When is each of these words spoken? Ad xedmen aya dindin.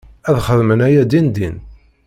Ad 0.29 0.37
xedmen 0.47 0.79
aya 0.87 1.03
dindin. 1.11 1.55